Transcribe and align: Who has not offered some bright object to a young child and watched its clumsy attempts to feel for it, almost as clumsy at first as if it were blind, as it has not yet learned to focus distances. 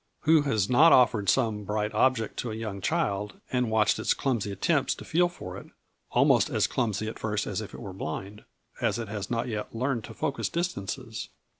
Who 0.21 0.41
has 0.41 0.67
not 0.67 0.91
offered 0.93 1.29
some 1.29 1.63
bright 1.63 1.93
object 1.93 2.35
to 2.37 2.49
a 2.49 2.55
young 2.55 2.81
child 2.81 3.39
and 3.51 3.69
watched 3.69 3.99
its 3.99 4.15
clumsy 4.15 4.51
attempts 4.51 4.95
to 4.95 5.05
feel 5.05 5.29
for 5.29 5.57
it, 5.57 5.67
almost 6.09 6.49
as 6.49 6.65
clumsy 6.65 7.07
at 7.07 7.19
first 7.19 7.45
as 7.45 7.61
if 7.61 7.75
it 7.75 7.79
were 7.79 7.93
blind, 7.93 8.43
as 8.81 8.97
it 8.97 9.09
has 9.09 9.29
not 9.29 9.47
yet 9.47 9.75
learned 9.75 10.03
to 10.05 10.15
focus 10.15 10.49
distances. 10.49 11.29